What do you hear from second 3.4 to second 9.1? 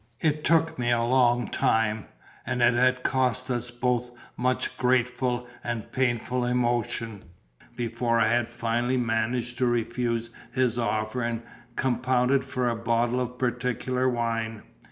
us both much grateful and painful emotion, before I had finally